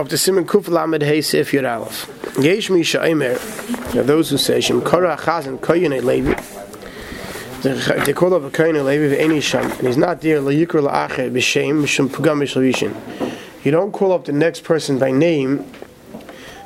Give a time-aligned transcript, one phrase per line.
[0.00, 2.08] Up to Simon Kuf Lamed Hey Sif Yud Aleph.
[2.42, 3.36] Yesh Mi Shaimer.
[3.94, 6.32] Now those who say Shem Korah Chazan Koyin Levi.
[8.06, 10.40] They call up a Koyin Levi V'Eni Sham, and he's not there.
[10.40, 12.94] La Yikra La'acher B'Shem Mishum Pugam B'Shalishin.
[13.62, 15.70] You don't call up the next person by name,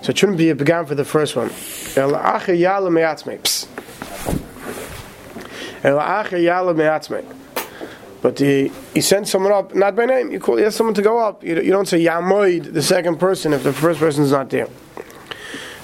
[0.02, 1.48] so it shouldn't be a began for the first one.
[1.96, 3.40] El La'acher Yala Me'atzmei.
[3.40, 3.66] Psst.
[5.82, 7.24] El La'acher Yala Me'atzmei.
[8.24, 10.32] But he, he sends someone up, not by name.
[10.32, 11.44] You call, he has someone to go up.
[11.44, 14.66] You, you don't say Yamoid, the second person, if the first person is not there.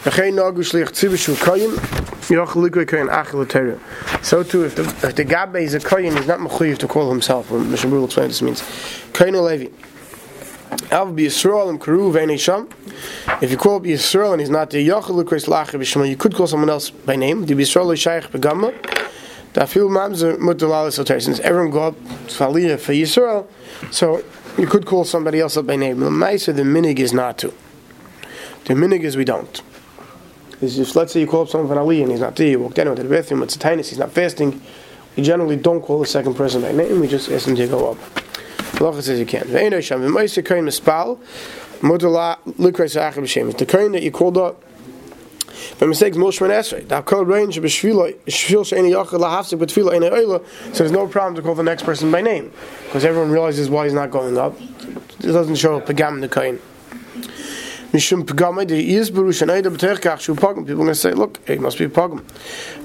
[0.03, 0.11] So
[4.43, 7.51] too, if the, if the Gabe is a Koyin, he's not Mechuyev to call himself.
[7.51, 8.63] Mishnah will explain what this means.
[9.13, 9.71] Koyin Levi.
[10.93, 12.71] Av be Yisrael and Karu Sham.
[13.43, 14.99] If you call up Yisrael and he's not there, you
[16.17, 17.45] could call someone else by name.
[17.45, 19.10] The Begama.
[19.53, 21.23] Da fil mamzer mutalalis.
[21.23, 23.47] Since everyone go up to Aliyah for Yisrael,
[23.91, 24.23] so
[24.57, 26.01] you could call somebody else up by name.
[26.01, 27.53] The minig is not to.
[28.65, 29.63] The minig is we don't.
[30.61, 32.75] If let's say you call up someone from Aliyah and he's not there, you walk
[32.75, 34.61] down to the bathroom, it's a tinus, he's not fasting.
[35.17, 37.01] We generally don't call the second person by name.
[37.01, 37.99] We just ask him to go up.
[38.77, 39.43] Halacha says you can.
[39.45, 41.19] Ve'enoi sham v'moisa kain mispal
[41.81, 43.57] mutala lukreis achim b'shem.
[43.57, 44.63] The kain that you called up
[45.87, 46.89] mistakes Moshman Esrei.
[46.89, 50.45] Now call range of Shvil Sheini Yachal Lahafsik but Tefillah Ein Oila.
[50.75, 52.53] So there's no problem to call the next person by name
[52.85, 54.61] because everyone realizes why he's not going up.
[54.61, 56.61] It doesn't show a pagam in the kain.
[57.93, 60.65] Mishum pagam the is barush and Eida b'terkach shu pagam.
[60.67, 62.23] People to say, look, it must be pagam.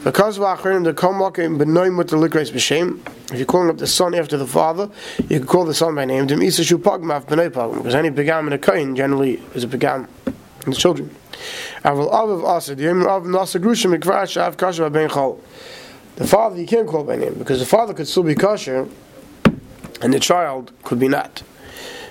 [0.04, 3.00] Because of achirim the kamak in benoim with the likreis b'shem.
[3.32, 4.90] If you're calling up the son after the father,
[5.30, 6.26] you can call the son by name.
[6.26, 7.78] Dem isa shu pagam af b'nei pagam.
[7.78, 11.16] Because any pagam in the kain generally is a pagam in the children.
[16.16, 18.88] The father you can't call by name because the father could still be kosher
[20.02, 21.44] and the child could be not.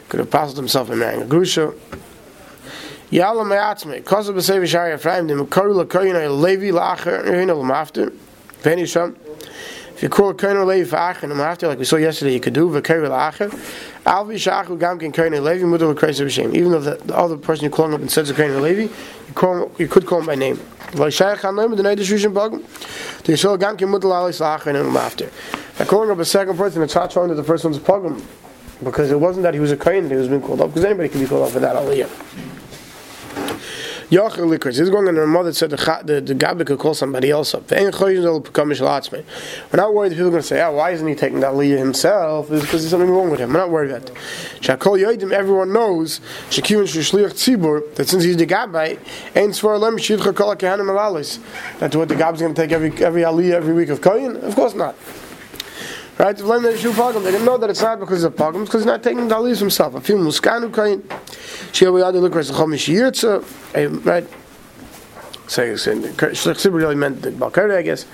[0.08, 1.74] Could have passed himself in marrying a Grusha.
[3.10, 8.12] Yalla Me'atzme, Kosa B'Sevi Shari Ephraim, the Mekaru L'Koyina Levi L'Acher, Yerina L'Mafter,
[8.60, 9.16] Veni Sham.
[9.94, 13.08] If you call Koyina Levi Fa'acher, L'Mafter, like we saw yesterday, you could do V'Keri
[13.08, 13.48] L'Acher.
[14.04, 16.52] Alvi Shachu Gamkin Koyina Levi, Mudah L'Kreis B'Shem.
[16.52, 19.70] Even though the, the other person you're calling up and says Koyina Levi, you, call,
[19.78, 20.56] you could call him by name.
[20.56, 22.62] V'Shayach HaNoim, the Neidah Shushin Bogam.
[23.22, 25.30] The Yisrael Gamkin Mudah L'Alis L'Acher, and L'Mafter.
[25.78, 28.20] By calling up a second person, it's not showing that the first one's a Pogam.
[28.82, 30.84] Because it wasn't that he was a Koyin that he was being called up, because
[30.84, 31.76] anybody can be called up for that
[34.10, 34.30] Aliyah.
[34.30, 34.78] Yachal Likers.
[34.78, 37.70] He's going on her mother said the the, the Gabi could call somebody else up.
[37.70, 38.00] We're not
[39.94, 42.50] worried that people are going to say, oh, why isn't he taking that Leah himself?
[42.50, 43.52] It's because there's something wrong with him.
[43.52, 44.16] We're not worried about that.
[44.60, 46.20] Shakol Yoidim, everyone knows
[46.50, 48.98] Shakivin Shishliach Tzibur that since he's the Gabi,
[49.36, 50.54] ain't Svar Lem Shidcha Kol.
[50.54, 54.42] That's what the Gabi is going to take every every Aliyah every week of Koyin?
[54.42, 54.94] Of course not.
[56.18, 56.36] Right?
[56.36, 58.68] To blame the issue pagam, they didn't know that it's not because of pagam, it's
[58.68, 59.94] because he's not taking the aliyah himself.
[59.94, 61.02] A few muskanu kain,
[61.72, 63.42] shir we other look as a chomish yirtza,
[64.04, 64.26] right?
[65.46, 68.06] Say, Shlich Sibur really meant the Balkari, I guess.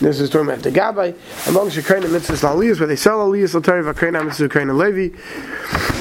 [0.00, 1.48] This is talking about the Gabbai.
[1.48, 5.16] Among Shekrein and Mitzvahs Aliyahs, where they sell Aliyahs, Latari, Vakrein, Mitzvah, Krein, and Levi.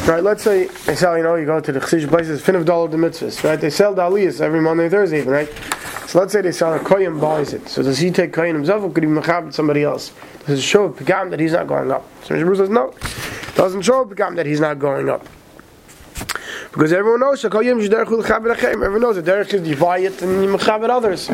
[0.08, 2.66] Right, let's say they sell, you know, you go to the Chesish places, fin of
[2.66, 3.60] dollar the mitzvahs, right?
[3.60, 5.52] They sell the every Monday and Thursday, even, right?
[6.06, 7.68] So let's say they sell a Koyim buys it.
[7.68, 10.14] So does he take Koyim himself or could he mechabit somebody else?
[10.48, 12.06] Does it show Pagam that he's not going up?
[12.24, 12.36] So.
[12.40, 12.94] Bruce says, no.
[13.56, 15.28] Doesn't show Pagam that he's not going up.
[16.72, 21.30] Because everyone knows Everyone knows that Derek is you buy it and you mechabit others.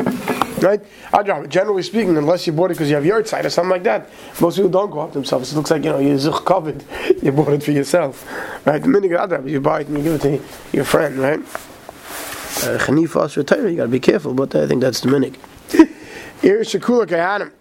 [0.60, 0.82] Right?
[1.12, 3.84] Adrab, generally speaking, unless you bought it because you have your side or something like
[3.84, 4.08] that,
[4.40, 5.52] most people don't go up themselves.
[5.52, 6.82] It looks like you know you're zuch covered.
[7.22, 8.26] You bought it for yourself,
[8.66, 8.82] right?
[8.82, 9.10] The minute
[9.46, 11.40] you buy it and you give it to your friend, right?
[11.40, 15.36] Chanifas uh, you got to be careful, but I think that's the minute.
[16.42, 17.52] Here is Shakula Kahanim.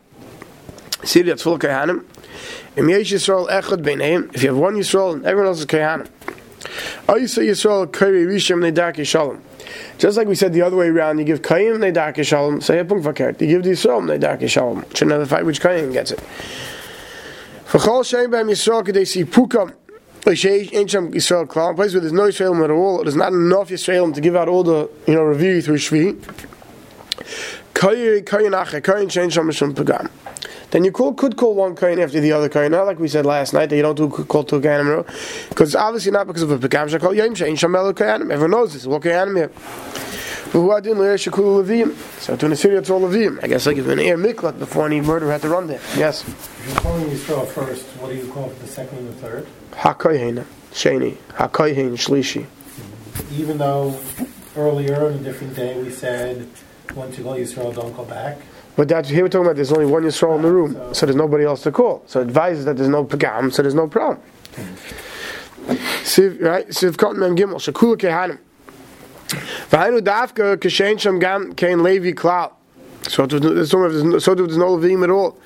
[1.04, 2.06] See that's full of Kahanim.
[2.76, 4.34] Im Yesh Yisrael Echad Beinayim.
[4.34, 6.08] If you have one Yisrael, everyone else is Kahanim.
[7.10, 9.42] Oh, you say Yisrael Kari Rishim Nedak Shalom.
[9.98, 12.86] Just like we said the other way around, you give Kayim Nedak Shalom, say a
[12.86, 13.42] Punk Fakert.
[13.42, 14.86] You give the Yisrael Nedak Shalom.
[14.94, 16.22] Should never fight which Kayim gets it.
[17.66, 19.74] For Chol Shem Bam Yisrael, could they Pukam?
[20.26, 24.22] Ancient Yisrael Klal, place where there's no Yisraelim at all, there's not enough Yisraelim to
[24.22, 26.18] give out all the you know review through Shvi.
[30.74, 33.28] Then you call, could call one kain after the other kain, not like we said
[33.28, 35.06] last night that you don't do call two kainim
[35.50, 36.90] because obviously not because of a pekam.
[36.90, 38.32] Shakol yom shein shamelu kainim.
[38.32, 38.88] Everyone knows this.
[38.88, 39.52] What kainim here?
[40.52, 43.44] So to Assyria, it's all Levim.
[43.44, 45.80] I guess like if an air miklat before any murder had to run there.
[45.96, 46.28] Yes.
[46.28, 49.48] If you're calling Yisrael first, what do you call for the second and the third?
[49.74, 52.48] Hakoyhin, Sheni, Hakoyhin, Shlishi.
[53.32, 54.00] Even though
[54.56, 56.48] earlier on a different day we said,
[56.96, 58.40] once you call Yisrael, don't go back.
[58.76, 59.56] But that's here we're talking about.
[59.56, 62.04] There's only one Yisrael in the room, so, there's nobody else to call.
[62.08, 64.20] So it advises that there's no pagam, so there's no problem.
[66.04, 66.68] Siv, right?
[66.68, 68.40] Siv Kot Mem Gimel Shakula Kehanim.
[69.70, 72.52] V'hainu dafka kashen sham gam kein levi klal.
[73.04, 75.38] So to there's no no levim at all.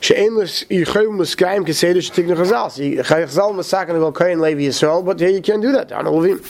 [0.00, 2.70] She'en yichayim l'skayim keseder shetik nechazal.
[2.70, 5.92] So chazal masakan will kein levi Yisrael, but here you can't do that.
[5.92, 6.40] On levim.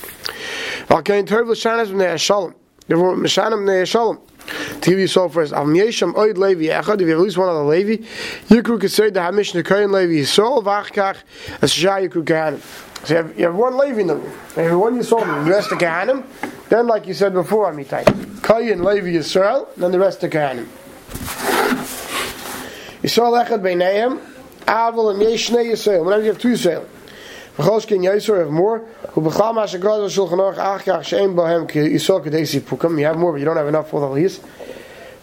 [0.86, 2.54] Val kein terv l'shanas b'nei shalom.
[2.86, 4.18] Therefore, Meshanim b'nei shalom.
[4.46, 7.64] To give you so first, Av Yesham Oid Levi Echad, if you least one other
[7.64, 8.04] Levi,
[8.48, 11.16] Yikru could say the Hamish Nekayin Levi Yisrael, Vachkach,
[11.62, 12.60] as Shah Yikru Kahanim.
[13.06, 14.32] So you have, you have one Levi in the room.
[14.56, 16.24] And you have one Yisrael, the rest of Kahanim,
[16.68, 20.66] then like you said before, Amitai, Kayin Levi Yisrael, then the rest of Kahanim.
[23.02, 24.20] Yisrael Echad Beinayim,
[24.66, 26.04] Aval and Yeshnei Yisrael.
[26.04, 26.86] Whenever you have two Yisrael.
[27.56, 28.80] V'choskin Yisrael have more.
[29.12, 32.98] Who b'chal ma shegrad shulchan aruch achkach she'en bohem ki Yisrael kadesi pukam.
[32.98, 34.42] You have more, but you don't have enough for the list.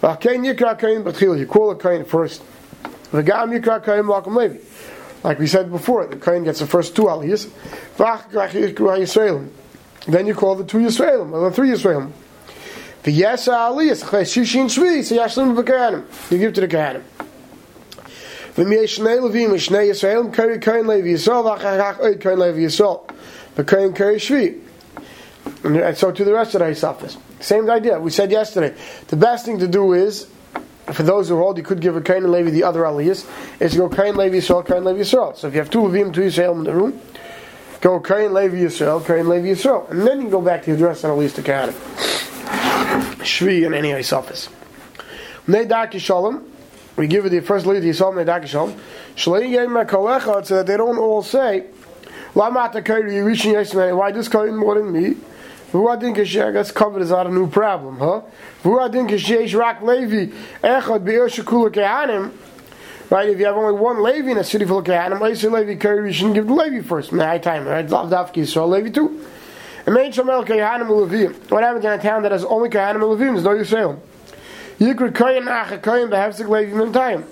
[0.01, 1.37] V'akein yikra kain b'tchil.
[1.37, 2.41] You call a kain first.
[3.11, 4.57] V'gam yikra kain lakum levi.
[5.23, 7.47] Like we said before, the kain gets the first two aliyahs.
[7.97, 9.49] V'achkach yikra Yisraelim.
[10.07, 12.11] Then you call the two Yisraelim, or the three Yisraelim.
[13.03, 16.31] V'yesa aliyahs, shishin shvi, so yashlim b'kahanim.
[16.31, 16.67] You give to the
[18.55, 18.65] kahanim.
[18.65, 23.01] V'miyeh shnei levim, shnei Yisraelim, kari kain levi Yisrael, v'achach oid kain levi Yisrael.
[23.55, 24.59] V'kain kari shvi.
[25.63, 27.17] And so to the rest of the Hisafis.
[27.41, 27.99] Same idea.
[27.99, 28.73] We said yesterday.
[29.07, 30.25] The best thing to do is,
[30.93, 33.25] for those who hold, you could give a Kain Levi the other aliyahs,
[33.59, 35.35] is to go Kain, Levi, Yisrael, Kain, Levi, Yisrael.
[35.35, 37.01] So if you have two Levim, two Yisrael in the room,
[37.81, 39.89] go Kain, Levi, Yisrael, Kain, Levi, Yisrael.
[39.91, 41.69] And then you go back to the rest of the aliyahs to Kain.
[43.19, 44.47] Shvi and any Hisafis.
[45.45, 46.52] Nedak Shalom.
[46.95, 48.75] We give it the first lead, Yisrael, Nedak Shalom.
[49.15, 51.61] Shalei Yem Kolechot, so that they don't all say,
[52.33, 55.15] Why this Kain more than me?
[55.71, 58.21] Vuadin Kasher gets covered is not a new problem, huh?
[58.63, 60.31] Vuadin Kasher Rak Levi
[60.61, 62.31] Echad Be'er Shekula Kehanim.
[63.09, 65.75] Right, if you have only one Levi in a city full of Kehanim, Levi Levi
[65.79, 67.11] Kari, you shouldn't give the Levi first.
[67.11, 67.89] My time, right?
[67.89, 69.25] Lav Dafki, so Levi too.
[69.87, 71.49] And main Shamel Kehanim Levim.
[71.49, 73.33] What happens in a town that has only Kehanim Levim?
[73.33, 73.99] There's no Yisrael.
[74.79, 77.23] Yikra Kayin Acha Kayin Behefzik Levi in time.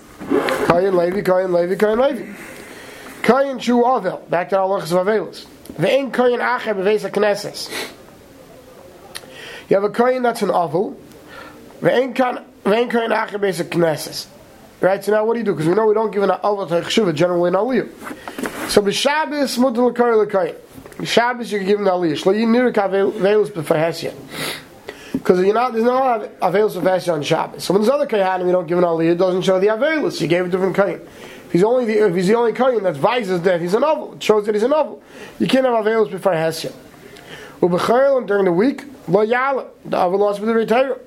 [0.68, 2.34] Kayin Levi, Kayin Levi, Kayin Levi.
[3.22, 4.30] Kayin Shu Avel.
[4.30, 5.46] Back to our Lachas of Avelis.
[5.74, 7.70] Ve'en Kayin Acha Bevesa Knesses.
[9.72, 11.00] You have a kohen that's an oval.
[11.80, 12.44] Ve'en kohen
[13.12, 14.28] acher beis a knesses.
[14.82, 15.54] Right, so now what do you do?
[15.54, 18.70] Because we know we don't give an oval to chshuva generally in aliyah.
[18.70, 21.08] So b'Shabbos mutar l'kohen l'kohen.
[21.08, 22.22] Shabbos you can give the aliyah.
[22.22, 24.14] Shlo yinirik avelus b'fahesya.
[25.31, 27.63] Because you're not, there's no avelus b'fahesya on Shabbos.
[27.63, 30.19] So when there's other kohanim you don't give an aliyah, it doesn't show the avelus.
[30.19, 31.00] You gave a different kohen.
[31.45, 34.16] If he's only the, if he's the only kohen that vises that he's a novel,
[34.16, 35.01] it shows that he's a novel.
[35.39, 36.74] You can't have avelus b'fahesya.
[37.62, 41.00] Ubechayel during the week, lo yala, the Avil lost with the retire.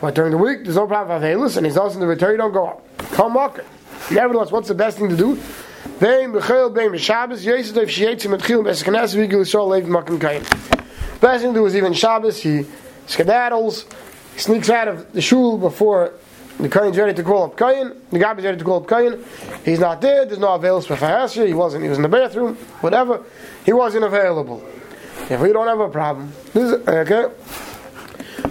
[0.00, 2.36] But during the week, there's no problem with Avelus, and he's also in the retire,
[2.36, 2.98] don't go up.
[3.10, 3.66] Come market.
[4.12, 5.34] Nevertheless, what's the best thing to do?
[5.34, 11.20] Vein bechayel bein b'Shabbos, Yesod if sheyetzim etchil b'Eskenes v'igul Yisrael lev makim kayin.
[11.20, 12.64] Best thing to do is even Shabbos, he
[13.06, 13.84] skedaddles,
[14.34, 16.12] he sneaks out of the shul before
[16.58, 19.22] the Kain's ready to call up Kain, the Gabby's ready to call up Kain,
[19.64, 22.56] he's not there, there's no Avelus for Fahasya, he wasn't, he was in the bathroom,
[22.80, 23.22] whatever,
[23.64, 24.66] he wasn't available.
[25.28, 27.32] If we don't have a problem, this is, okay.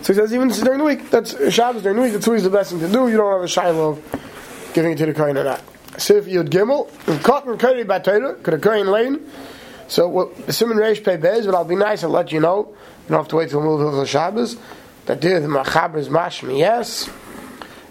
[0.02, 2.14] So he says even during the week, that's Shabbos during the week.
[2.14, 3.08] That's always the best thing to do.
[3.08, 5.62] You don't have a shiloh of giving it to the kohen or not.
[5.98, 6.90] So if you'd gimel
[7.24, 9.26] cotton curry batera could a kohen lane.
[9.88, 12.68] So simon reish pay bez, but I'll be nice and let you know.
[13.04, 14.58] You don't have to wait till the Shabbos.
[15.06, 17.08] That there the machaber is mashmi yes.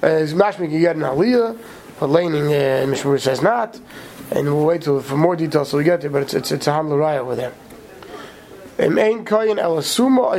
[0.03, 1.57] Uh, mashmi can get an aliyah,
[2.01, 3.79] but laning uh, Mishmur says not.
[4.33, 6.11] And we'll wait till for more details so we get there.
[6.11, 7.53] But it's it's it's a hamlaraya over there.
[8.79, 10.33] Im ein koyin el asuma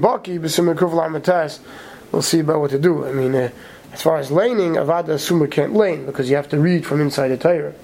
[0.00, 1.58] baki b'sim matas.
[2.10, 3.06] We'll see about what to do.
[3.06, 3.50] I mean, uh,
[3.92, 7.28] as far as laning, avada asuma can't lane because you have to read from inside
[7.28, 7.74] the Torah,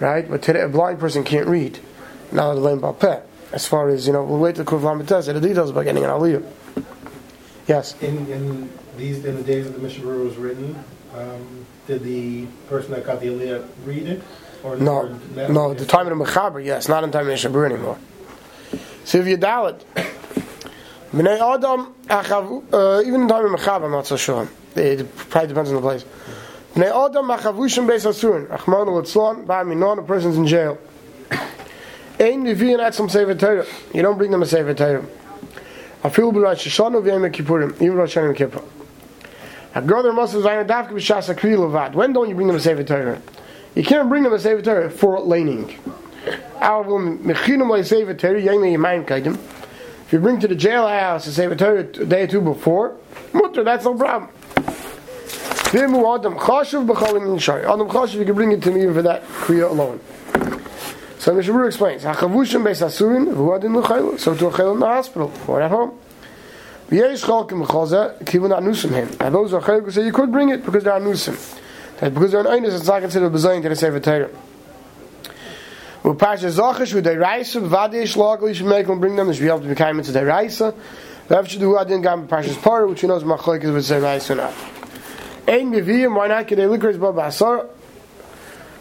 [0.00, 0.28] right?
[0.28, 1.78] But today a blind person can't read.
[2.32, 3.22] Now the lane balpeh.
[3.52, 5.32] As far as you know, we'll wait till kuvlam matas.
[5.32, 6.44] The details about getting an aliyah.
[7.66, 7.94] Yes.
[8.02, 10.82] In, in these in the days that the Mishnah was written,
[11.14, 14.22] um, did the person that got the aliyah read it?
[14.62, 15.72] Or No, or no.
[15.74, 17.98] The time of the mechaber, yes, not in time of Shabur anymore.
[19.04, 19.80] Siv Yadalit.
[21.12, 24.46] Bnei Adam, uh, even in time of mechaber, I'm not so sure.
[24.76, 26.04] It probably depends on the place.
[26.74, 28.46] Bnei Adam machavushim beis asurin.
[28.48, 30.76] Achmanu litzlon, ba'aminon, a person's in jail.
[32.20, 33.64] Ein vivian etzim sefer Torah.
[33.94, 35.04] You don't bring them a sefer Torah.
[36.02, 38.62] Afil b'Rosh Hashanah v'yom Kippurim, even Rosh Hashanah and Kippur.
[39.76, 41.94] A brother must have zayin dafka b'shas akri levad.
[41.94, 43.22] When don't you bring them a sefer Torah?
[43.76, 45.78] You can't bring them a sefer Torah for laning.
[46.60, 47.48] If
[50.12, 52.96] you bring to the jailhouse a sefer Torah a day or two before,
[53.32, 54.28] mutter, that's no problem.
[55.68, 60.00] Adam chashuv, you can bring it to me for that kriya alone.
[61.28, 64.86] So the Mishabur explains, Hachavushim beis asurin, v'uadin l'chaylu, so to a chaylu in the
[64.86, 65.92] hospital, or at home.
[66.88, 69.14] V'yesh chalkim b'choza, kivun anusim him.
[69.20, 71.36] And those are chayim who say you could bring it because they're anusim.
[72.00, 74.30] That because they're an einus, it's not considered bezayin to the Sefer Torah.
[76.02, 79.48] Upasha zachish with the yesh lagli, you should make them bring them, they should be
[79.48, 80.74] able to become into the reisa.
[81.28, 84.30] Rav should do adin gam Parshas Parah, which he knows machlok is with the reisa
[84.30, 84.54] or not.
[85.46, 86.48] Ein miviyim, why not?
[86.48, 87.66] Can they liquor his baba asar?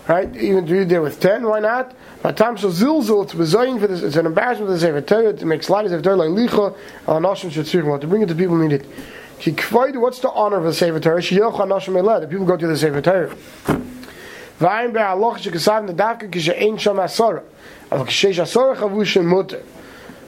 [0.08, 0.34] Right?
[0.38, 1.94] Even to read there with ten, why not?
[2.24, 5.46] Time so zilzul, it's bezayin for this, it's an embarrassment to the Sefer Torah, to
[5.46, 6.76] make sliders of Torah like licha,
[7.08, 8.86] al anashim shetzirchim, to bring it to people who need it.
[9.40, 11.22] Ki kvoid, what's the honor of the Sefer Torah?
[11.22, 13.36] Shiyelch anashim eled, the people go to the Sefer Torah.
[14.60, 17.44] Vayim be'aloch shekasav nedavka kishe ein sham asara.
[17.92, 19.64] Al kishe asara chavushin mutter.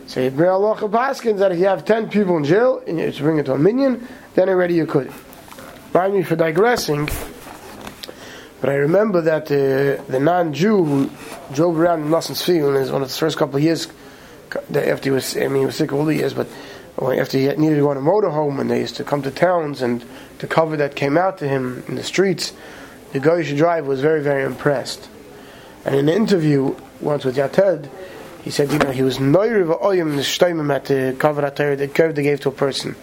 [0.06, 3.12] So you bring Allah Paskins that if you have 10 people in jail and you
[3.20, 5.14] bring it to a minyan, then already you could.
[5.94, 7.08] Mind me for digressing,
[8.62, 11.10] but I remember that uh, the non Jew who
[11.54, 13.88] drove around in Nosson Field in one of the first couple of years,
[14.52, 16.48] after he was, I mean, he was sick all the years, but
[17.02, 19.82] after he needed to go on a motorhome and they used to come to towns
[19.82, 20.04] and
[20.40, 22.52] the cover that came out to him in the streets,
[23.14, 25.10] the should drive was very, very impressed.
[25.86, 27.90] And in an interview once with Yated,
[28.44, 32.24] he said, you know, he was noiriv oyim the shtoimim at the cover curve they
[32.24, 32.96] gave to a person.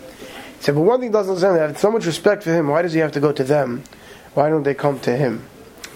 [0.59, 2.83] He said, but one thing doesn't understand, they have so much respect for him, why
[2.83, 3.83] does he have to go to them?
[4.37, 5.43] Why don't they come to him?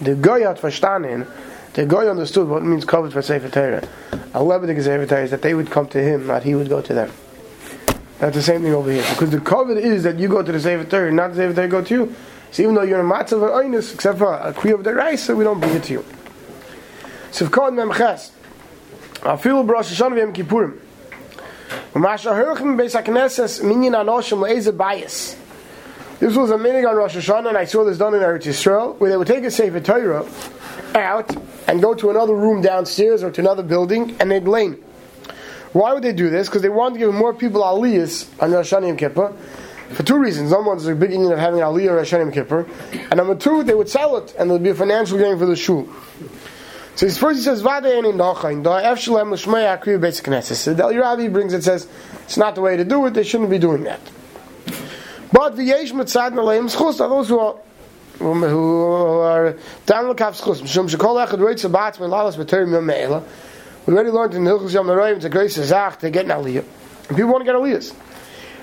[0.01, 1.27] The guy had verstanden,
[1.73, 3.87] the guy understood what means covered for Sefer Torah.
[4.33, 6.81] A Lebedik Sefer Torah is that they would come to him, not he would go
[6.81, 7.11] to them.
[8.17, 9.05] That's the same thing over here.
[9.11, 11.67] Because the covet is that you go to the Sefer Torah, not the Sefer Torah
[11.67, 12.15] go to you.
[12.49, 15.21] So even though you're a matzav of oinus, except for a kriya of the rice,
[15.25, 16.05] so we don't bring it to you.
[17.29, 18.31] So Sivkot Memches.
[19.19, 20.79] Afilu Rosh Hashanah v'Yom Kippurim.
[21.93, 25.35] U'masha herchim beis HaKnesses minyan anoshim le'eze bias.
[26.21, 28.95] This was a meeting on Rosh Hashanah, and I saw this done in Eretz Yisrael,
[28.99, 30.23] where they would take a Sefer Torah
[30.93, 31.35] out
[31.67, 34.73] and go to another room downstairs or to another building, and they'd lane.
[35.73, 36.47] Why would they do this?
[36.47, 39.33] Because they wanted to give more people aliyahs on Rosh Hashanah Yom Kippur.
[39.93, 40.51] For two reasons.
[40.51, 42.67] Number one, there's a big union of having aliyah on Rosh Hashanah Yom Kippur.
[42.91, 45.47] And number two, they would sell it, and there would be a financial gain for
[45.47, 45.89] the shul.
[46.97, 50.53] So first he says, Vade in Nachain, da Efshalem Lishmei Akriya Beis Knesset.
[50.53, 51.87] So the Rabbi brings it, says,
[52.25, 53.99] it's not the way to do it, they shouldn't be doing that.
[55.31, 57.55] But the Yesh Mitzad Naleim Schus, are those who are
[58.17, 59.55] who are
[59.87, 63.23] down the kaf schus shum shkol echad roitz abat min lalas beter yom meila
[63.85, 66.63] we already learned in Hilchus Yom Narayim it's grace zach to get an aliyah.
[67.07, 67.95] And people want to get aliyahs.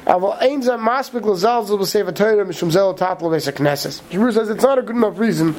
[0.06, 4.00] Aval ein zeh maspik lazal zul b'sefer Torah mishum zel tatlo beis ha-knesses.
[4.10, 5.54] Hebrew says it's not a good enough reason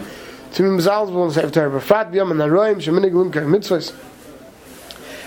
[0.53, 1.71] to be mizalzbul in sefer Torah.
[1.71, 3.93] But fat b'yom Narayim sheminig lim kar mitzvahs.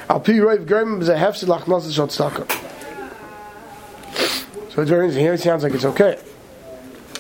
[0.09, 2.62] Al pi roiv germ b'zeh hefsid lach nosas shot tzaka
[4.75, 6.19] so it's very interesting here it sounds like it's okay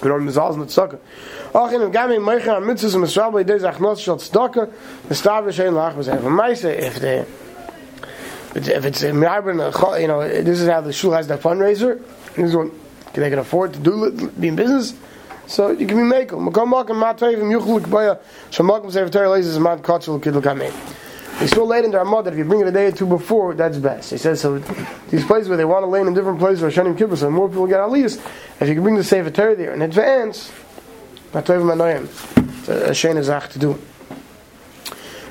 [0.02, 0.99] we don't mizalz in the tzaka
[1.54, 4.71] Ach in dem gamen meicher am mitzvos im Israel bei deze achnos shot tzedakah,
[5.09, 7.26] the star shein lach was even meise if the
[8.54, 12.02] if it's in Marbin, you know, this is how the shul has that fundraiser.
[12.35, 12.71] This is what
[13.14, 14.94] they can afford to do be in business.
[15.47, 16.50] So you can be makel.
[16.50, 18.18] Makom makom mat tvevim yuchlu kbaya.
[18.50, 20.73] Shamakom sefer Torah lezes mat kotzel kidl kamein.
[21.42, 23.04] They still late in their mud that if you bring it a day or two
[23.04, 24.12] before, that's best.
[24.12, 24.61] He says so.
[25.11, 27.49] These places where they want to lay in different places or Shanim Kippur, so more
[27.49, 28.25] people get aliyahs.
[28.61, 30.52] If you can bring the sefer Torah there in advance,
[31.34, 33.76] It's a shayna zach to do.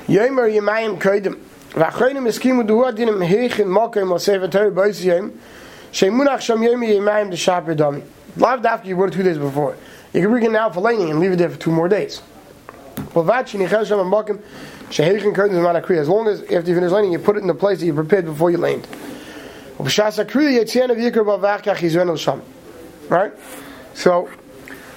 [0.06, 1.40] Yomer Yemayim Kodim.
[1.70, 5.32] V'achronim eskimu duhu adinim heichin mokim al Torah bois yom.
[5.92, 8.02] Shemunach sham yomer Yemayim the shaper dami.
[8.36, 9.78] Lav after you wrote two days before.
[10.12, 12.20] You can bring it now for laning and leave it there for two more days.
[13.14, 14.42] Well, vachi nichel sham mokim
[14.92, 15.98] sheheichin kodim zman akriya.
[15.98, 17.94] As long as after you finish laning, you put it in the place that you
[17.94, 18.86] prepared before you laned.
[23.08, 23.32] Right?
[23.94, 24.28] So,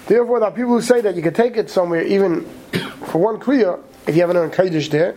[0.08, 2.46] Therefore, there are people who say that you can take it somewhere, even
[3.06, 5.16] for one kriya, if you have an Kaddish there.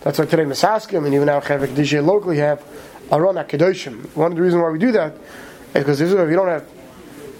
[0.00, 2.64] That's why today Masaskim and even now Chavik locally have
[3.12, 4.16] Aron HaKadoshim.
[4.16, 5.14] One of the reasons why we do that
[5.74, 6.66] is because if you don't have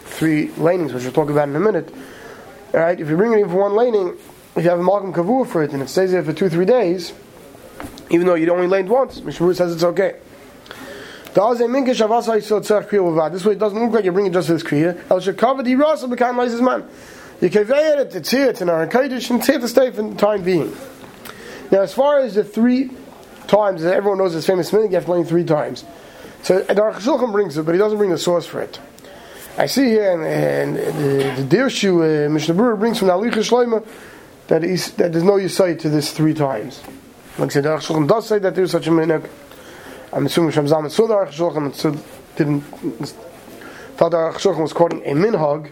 [0.04, 1.92] three lanings, which we'll talk about in a minute,
[2.72, 4.16] all right, if you bring it in for one laning,
[4.56, 6.66] if you have a Malcolm Kavur for it and it stays there for two, three
[6.66, 7.12] days,
[8.10, 10.16] even though you only laned once, Mishmur says it's okay.
[11.34, 11.48] This
[13.44, 14.94] way it doesn't look like you're bringing just this kriya.
[17.40, 20.14] You convey it, it's here, it's in our Kaddish, and it's to stay for the
[20.14, 20.76] time being.
[21.70, 22.90] Now, as far as the three
[23.46, 25.84] times, that everyone knows this famous minute, you have to learn three times.
[26.42, 28.78] So the Aruch Shulchan brings it, but he doesn't bring the source for it.
[29.56, 33.86] I see here, and, and the, the Dirshu, uh, Mishnah brings from the Halichos Shloima
[34.48, 36.82] that, is, that there's no yisai to this three times.
[37.38, 39.30] Like I said, Aruch Shulchan does say that there's such a minute.
[40.12, 42.04] I'm assuming Shem Zalman saw the Aruch Shulchan and
[42.36, 42.60] didn't
[43.96, 45.70] thought the Aruch Shulchan was quoting a minhag,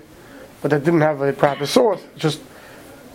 [0.62, 2.02] but that didn't have a proper source.
[2.16, 2.40] Just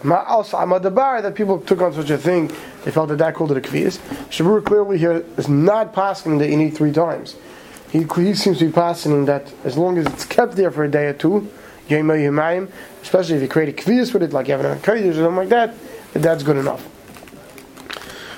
[0.01, 2.51] Amadabar that people took on such a thing,
[2.83, 3.97] they felt that that called it a kvias.
[4.29, 7.35] Shabur clearly here is not passing that you need three times.
[7.91, 10.91] he, he seems to be passing that as long as it's kept there for a
[10.91, 11.49] day or two,
[11.87, 15.35] especially if you create a kvias with it, like you have an kodesh or something
[15.35, 15.73] like that,
[16.13, 16.87] that's good enough.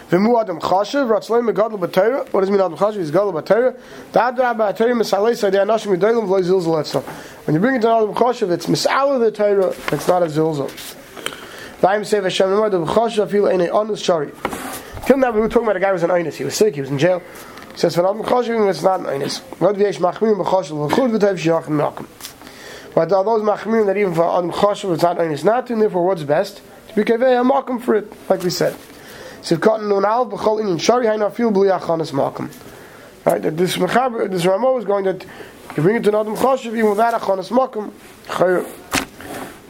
[0.10, 2.32] V'mu adam ratzleim megadol b'teira.
[2.32, 2.96] What does mean adam chashav?
[2.96, 3.75] He's gadol b'teira.
[4.13, 7.04] Misalei sadei anashim v'loi.
[7.46, 10.70] When you bring it to adam chashav, it's misala the teira, it's not a zilzal.
[11.82, 14.32] V'ayim sev Hashem, no adam chashav, feel eine honest shari.
[15.06, 16.36] Till now we were talking about a guy who was an einus.
[16.36, 17.22] He was sick, he was in jail.
[17.74, 19.22] He says, "When adam chashav, it's not an.
[19.60, 22.37] What v'yesh machmir b'chashav, v'chud.
[22.98, 26.04] But are those machmir that even for adam chashav, it's not einus not and therefore
[26.04, 26.63] what's best?
[26.88, 28.75] To be kaveh, a makim for it, like we said.
[29.44, 32.51] So cotton nun al b'chol in shari hayna feel bli makom.
[33.24, 35.24] Right, that this mechaber, this Ramo is going that
[35.75, 37.92] you bring it to another choshev even without achanas makom.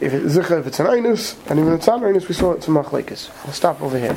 [0.00, 2.34] If it's zicha, if it's an einus, and even if it's not an einus, we
[2.34, 3.28] saw it's a machlekes.
[3.44, 4.16] I'll stop over here.